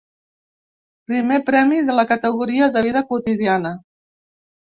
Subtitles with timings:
[1.09, 3.75] Primer premi de la categoria de vida quotidiana.